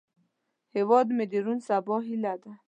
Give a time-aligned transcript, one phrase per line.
[0.75, 2.51] هیواد مې د روڼ سبا هیله ده